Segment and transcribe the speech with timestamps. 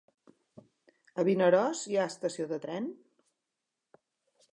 [1.23, 2.87] A Vinaròs hi ha estació de tren?